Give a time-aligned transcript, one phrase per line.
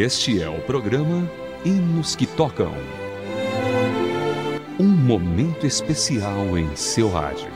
[0.00, 1.28] Este é o programa
[1.64, 2.72] Hinos que Tocam.
[4.78, 7.48] Um momento especial em seu rádio.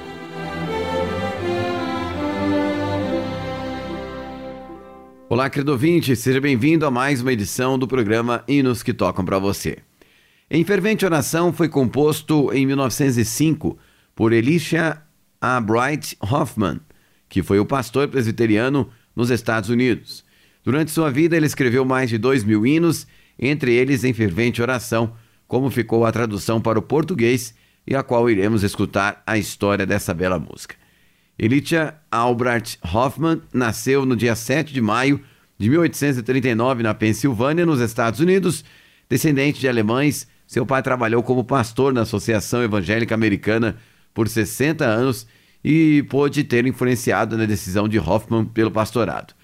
[5.28, 9.38] Olá, querido ouvinte, seja bem-vindo a mais uma edição do programa Hinos que Tocam para
[9.38, 9.78] você.
[10.50, 13.78] Em Fervente Oração foi composto em 1905
[14.16, 15.00] por Elisha
[15.40, 15.60] A.
[15.60, 16.80] Bright Hoffman,
[17.28, 20.24] que foi o pastor presbiteriano nos Estados Unidos.
[20.64, 23.06] Durante sua vida, ele escreveu mais de dois mil hinos,
[23.38, 25.14] entre eles em fervente oração,
[25.48, 27.54] como ficou a tradução para o português
[27.86, 30.76] e a qual iremos escutar a história dessa bela música.
[31.38, 35.20] Elisha Albrecht Hoffman nasceu no dia 7 de maio
[35.58, 38.64] de 1839 na Pensilvânia, nos Estados Unidos.
[39.08, 43.76] Descendente de alemães, seu pai trabalhou como pastor na Associação Evangélica Americana
[44.14, 45.26] por 60 anos
[45.64, 49.34] e pôde ter influenciado na decisão de Hoffman pelo pastorado.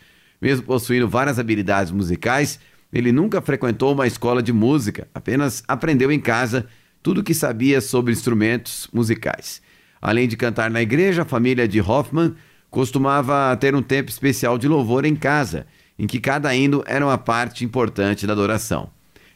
[0.40, 2.58] Mesmo possuindo várias habilidades musicais,
[2.92, 6.66] ele nunca frequentou uma escola de música, apenas aprendeu em casa
[7.02, 9.60] tudo o que sabia sobre instrumentos musicais.
[10.00, 12.34] Além de cantar na igreja, a família de Hoffman
[12.70, 15.66] costumava ter um tempo especial de louvor em casa,
[15.98, 18.90] em que cada hino era uma parte importante da adoração.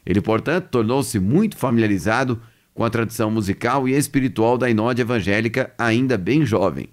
[0.05, 2.41] Ele, portanto, tornou-se muito familiarizado
[2.75, 6.89] com a tradição musical e espiritual da inódia evangélica ainda bem jovem.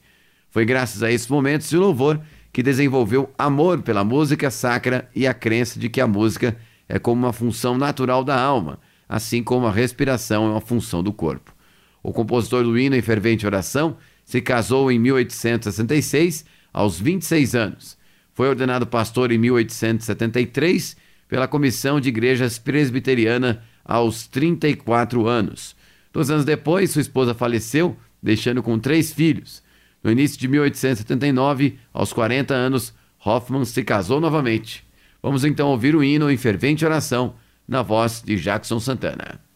[0.49, 2.19] Foi graças a esses momentos de louvor
[2.52, 7.25] que desenvolveu amor pela música sacra e a crença de que a música é como
[7.25, 11.53] uma função natural da alma, assim como a respiração é uma função do corpo.
[12.02, 17.97] O compositor hino em fervente oração se casou em 1866, aos 26 anos.
[18.33, 20.95] Foi ordenado pastor em 1873
[21.28, 25.75] pela Comissão de Igrejas Presbiteriana aos 34 anos.
[26.13, 29.61] Dois anos depois, sua esposa faleceu, deixando com três filhos.
[30.03, 34.85] No início de 1879, aos 40 anos, Hoffman se casou novamente.
[35.22, 37.35] Vamos então ouvir o hino em fervente oração,
[37.68, 39.48] na voz de Jackson Santana.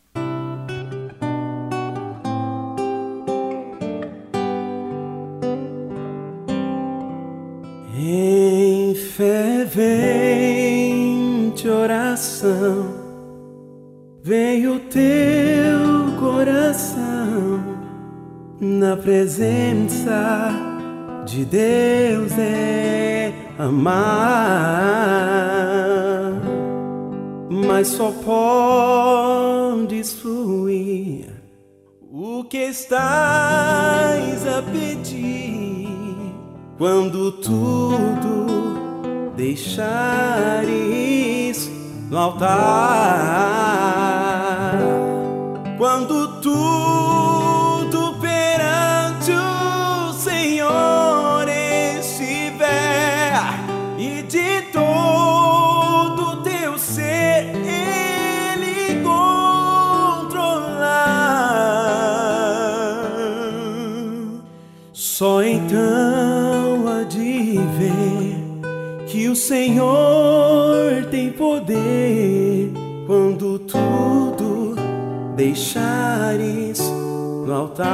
[19.03, 20.51] Presença
[21.25, 23.91] de Deus é amar,
[27.49, 31.29] mas só podes fluir
[32.09, 35.89] o que estás a pedir
[36.77, 40.69] quando tudo deixares
[42.09, 42.53] no altar.
[45.77, 47.12] Quando tudo
[69.53, 72.73] Senhor tem poder
[73.05, 74.73] quando tudo
[75.35, 76.79] deixares
[77.45, 77.85] no altar.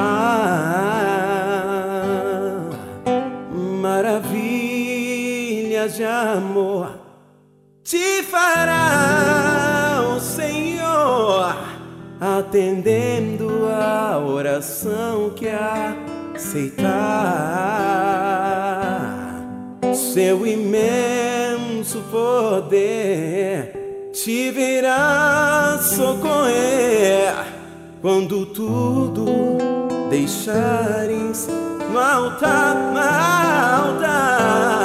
[3.81, 4.37] Maravilhas
[5.97, 6.97] de amor
[7.83, 11.57] te fará o Senhor,
[12.21, 17.19] atendendo a oração que aceitar.
[19.93, 20.47] Seu
[21.89, 23.73] imenso poder
[24.13, 27.33] te virá socorrer
[28.01, 29.57] quando tudo
[30.09, 31.47] deixares
[31.91, 34.78] no altar, no altar.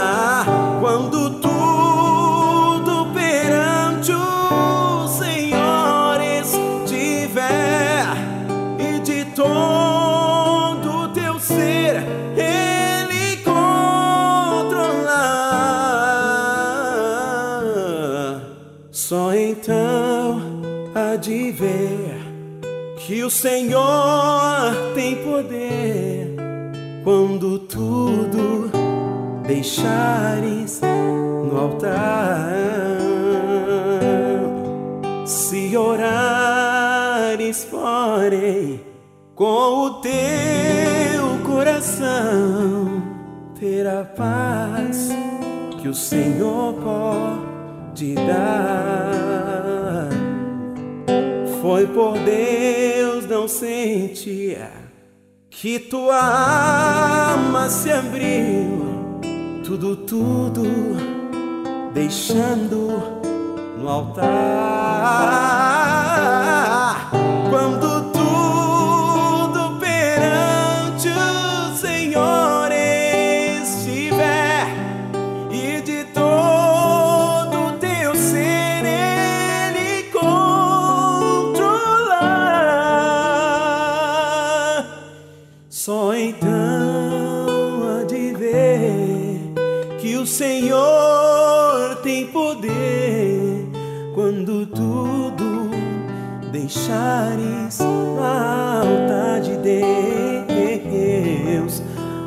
[23.06, 23.84] Que o Senhor
[24.94, 26.34] tem poder
[27.04, 28.70] quando tudo
[29.46, 32.48] deixares no altar.
[35.26, 38.80] Se orares, porém,
[39.34, 43.02] com o teu coração,
[43.60, 45.10] terá paz
[45.82, 49.63] que o Senhor pode dar.
[51.64, 54.58] Foi por Deus não sentir
[55.48, 58.84] que tua alma se abriu,
[59.64, 60.62] tudo, tudo,
[61.94, 63.22] deixando
[63.78, 65.53] no altar.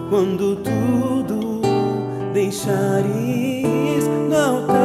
[0.10, 1.62] Quando tudo
[2.34, 3.06] deixares
[4.30, 4.77] no altar,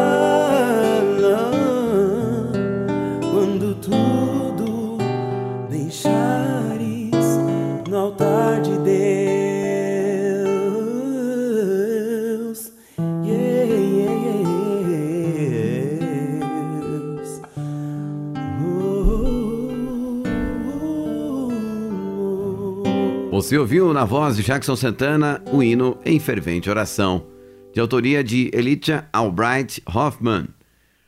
[23.53, 27.27] Você ouviu na voz de Jackson Santana o hino Em Fervente Oração,
[27.75, 30.49] de autoria de Elitia Albright Hoffman.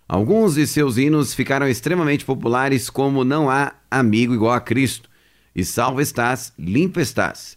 [0.06, 5.08] Alguns de seus hinos ficaram extremamente populares, como Não Há Amigo Igual a Cristo
[5.56, 7.56] e Salvo Estás, Limpo Estás.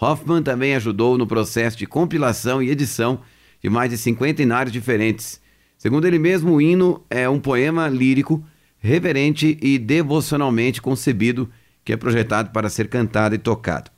[0.00, 3.20] Hoffman também ajudou no processo de compilação e edição
[3.62, 5.40] de mais de 50 hinários diferentes.
[5.78, 8.44] Segundo ele mesmo, o hino é um poema lírico,
[8.80, 11.48] reverente e devocionalmente concebido,
[11.84, 13.93] que é projetado para ser cantado e tocado.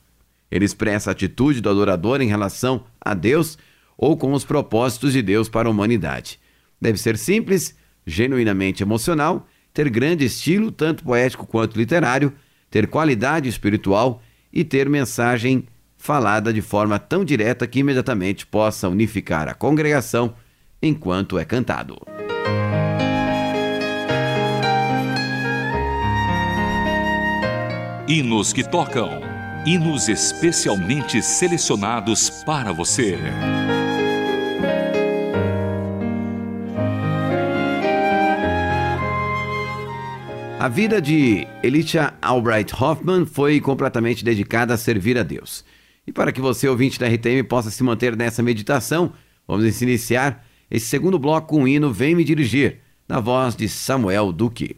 [0.49, 3.57] Ele expressa a atitude do adorador em relação a Deus
[3.97, 6.39] ou com os propósitos de Deus para a humanidade.
[6.79, 12.33] Deve ser simples, genuinamente emocional, ter grande estilo, tanto poético quanto literário,
[12.69, 14.21] ter qualidade espiritual
[14.51, 15.67] e ter mensagem
[15.97, 20.35] falada de forma tão direta que imediatamente possa unificar a congregação
[20.81, 21.97] enquanto é cantado.
[28.07, 29.26] Hinos que tocam.
[29.67, 33.17] Hinos especialmente selecionados para você.
[40.57, 45.65] A vida de Elisha Albright Hoffman foi completamente dedicada a servir a Deus.
[46.07, 49.11] E para que você, ouvinte da RTM, possa se manter nessa meditação,
[49.45, 54.31] vamos iniciar esse segundo bloco com o hino Vem Me Dirigir, na voz de Samuel
[54.31, 54.77] Duque.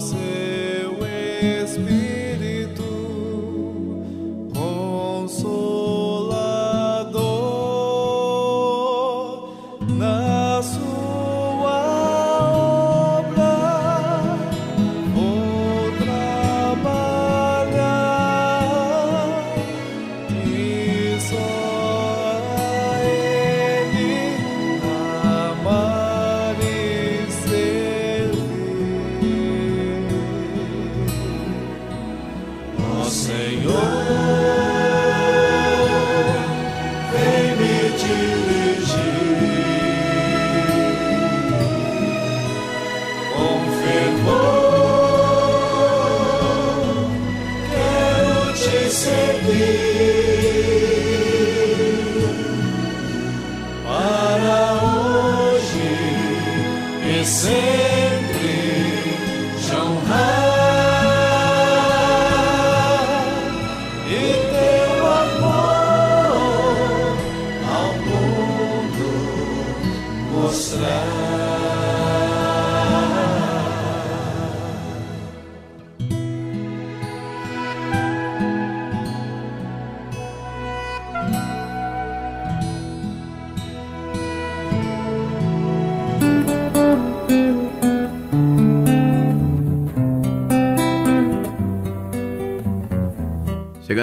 [0.00, 0.98] Seu
[1.62, 1.99] Espírito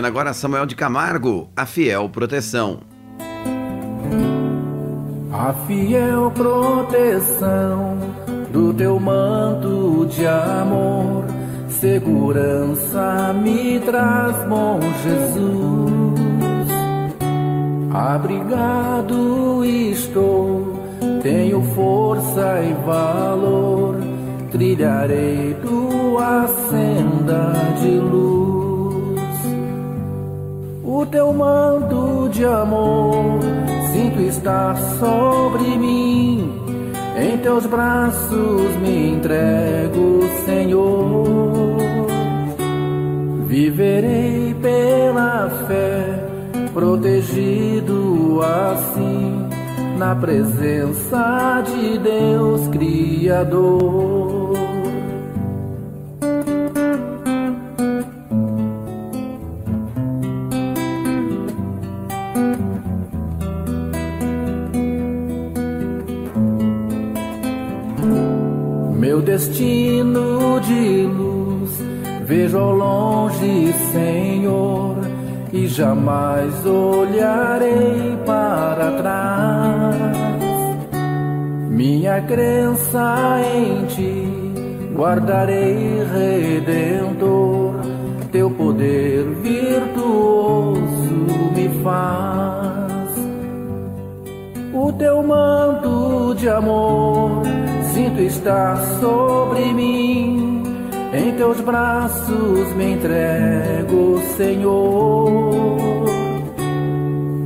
[0.05, 2.79] Agora Samuel de Camargo, a fiel proteção.
[5.31, 7.97] A fiel proteção
[8.51, 11.25] do teu manto de amor,
[11.69, 16.17] segurança me traz, bom Jesus.
[17.93, 20.79] Abrigado estou,
[21.21, 23.95] tenho força e valor,
[24.51, 28.36] trilharei tua senda de luz.
[30.97, 33.39] O teu manto de amor
[33.93, 36.51] sinto estar sobre mim.
[37.15, 41.77] Em teus braços me entrego, Senhor.
[43.45, 46.29] Viverei pela fé,
[46.73, 49.49] protegido assim,
[49.99, 54.36] na presença de Deus Criador.
[72.47, 74.95] Vejo ao longe, Senhor,
[75.51, 79.95] e jamais olharei para trás.
[81.69, 87.75] Minha crença em ti guardarei, Redentor,
[88.31, 90.81] teu poder virtuoso
[91.55, 92.87] me faz.
[94.73, 97.41] O teu manto de amor
[97.93, 100.46] sinto estar sobre mim.
[101.17, 106.05] Em teus braços me entrego, Senhor.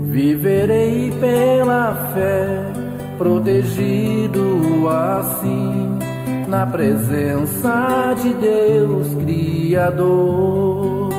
[0.08, 2.66] Viverei pela fé,
[3.18, 5.98] protegido assim,
[6.50, 11.11] na presença de Deus Criador.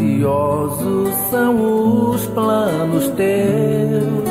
[0.00, 4.30] Preciosos são os planos teus.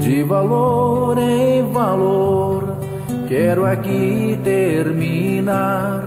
[0.00, 2.76] De valor em valor,
[3.28, 6.06] quero aqui terminar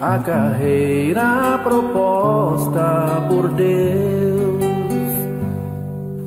[0.00, 4.58] a carreira proposta por Deus.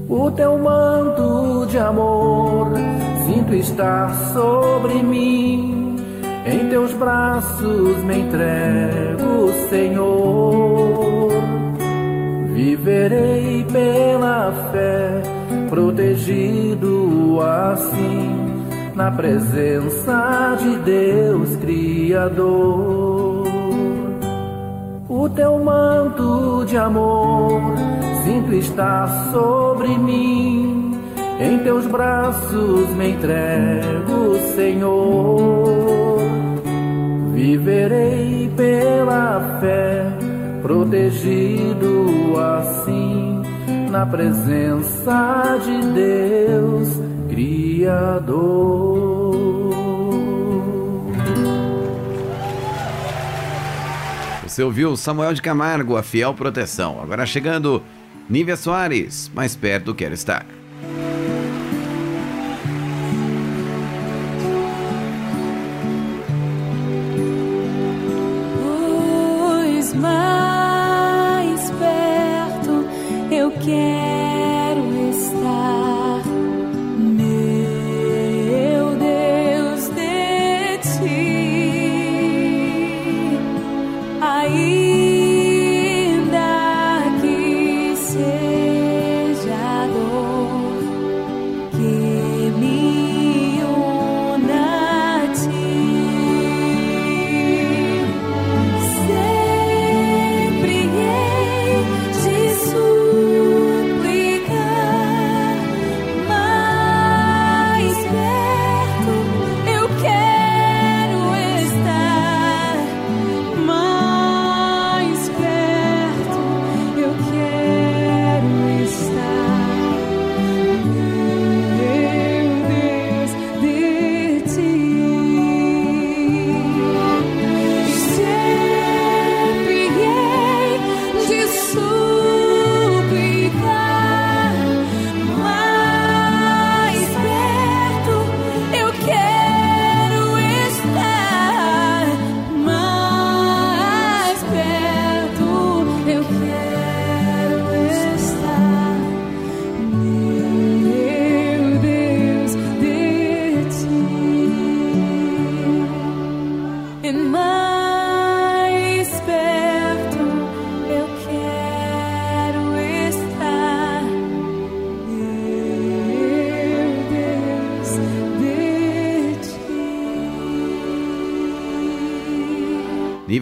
[0.09, 2.71] O teu manto de amor
[3.25, 5.97] sinto estar sobre mim.
[6.45, 11.40] Em teus braços me entrego, Senhor.
[12.63, 15.23] Viverei pela fé,
[15.67, 18.63] protegido assim,
[18.93, 23.47] na presença de Deus Criador.
[25.09, 27.63] O teu manto de amor
[28.23, 31.01] sinto estar sobre mim.
[31.39, 36.19] Em teus braços me entrego, Senhor.
[37.33, 40.05] Viverei pela fé,
[40.71, 43.41] protegido assim,
[43.89, 46.87] na presença de Deus,
[47.29, 48.31] Criador.
[54.43, 57.01] Você ouviu Samuel de Camargo, a fiel proteção.
[57.01, 57.83] Agora chegando
[58.29, 60.45] Nívia Soares, mais perto quero estar.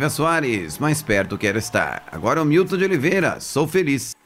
[0.10, 2.04] Soares, mais perto quero estar.
[2.12, 4.18] Agora o Milton de Oliveira, sou feliz.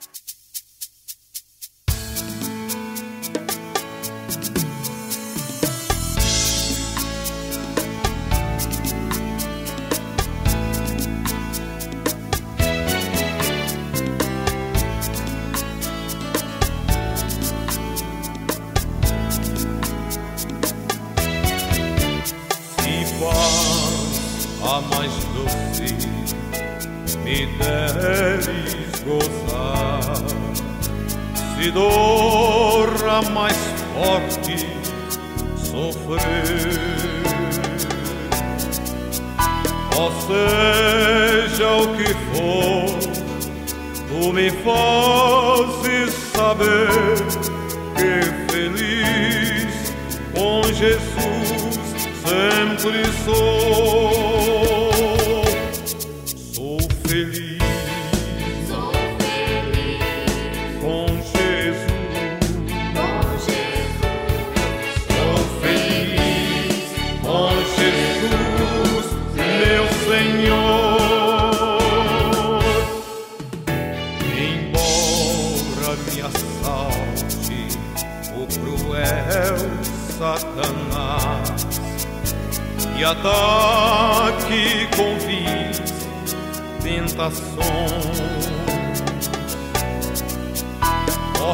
[50.83, 51.79] Jesus
[52.25, 53.62] sempre sou.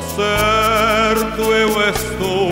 [0.01, 2.49] Certo eu estou,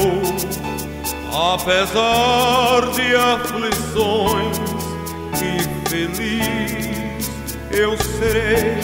[1.33, 4.57] apesar de aflições,
[5.41, 7.27] e feliz
[7.71, 8.81] eu serei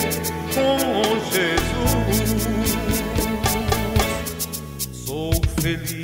[0.53, 2.33] com Jesus.
[5.05, 6.02] Sou feliz.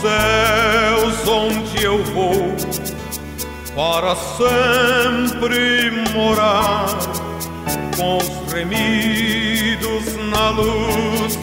[0.00, 2.54] Céus onde eu vou
[3.74, 6.86] para sempre morar
[7.96, 11.36] com os remidos na luz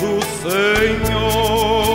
[0.00, 1.87] do Senhor.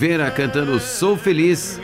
[0.00, 1.78] Oliveira cantando Sou Feliz.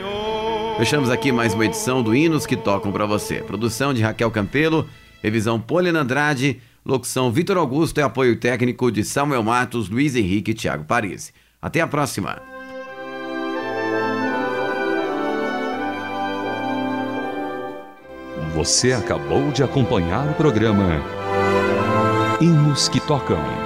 [0.79, 3.43] Fechamos aqui mais uma edição do Hinos que Tocam para você.
[3.43, 4.89] Produção de Raquel Campelo,
[5.23, 10.55] revisão Poliana Andrade, locução Vitor Augusto e apoio técnico de Samuel Matos, Luiz Henrique e
[10.55, 11.31] Thiago Paris.
[11.61, 12.41] Até a próxima.
[18.55, 21.03] Você acabou de acompanhar o programa
[22.41, 23.66] Hinos que Tocam.